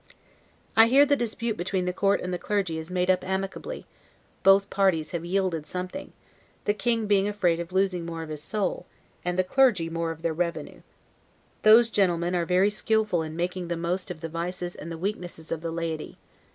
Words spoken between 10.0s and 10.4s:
of their